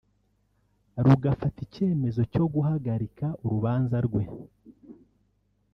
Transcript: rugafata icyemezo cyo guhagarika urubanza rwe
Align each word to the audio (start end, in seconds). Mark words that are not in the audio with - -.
rugafata 1.05 1.57
icyemezo 1.65 2.21
cyo 2.33 2.43
guhagarika 2.53 3.25
urubanza 3.43 3.97
rwe 4.07 4.23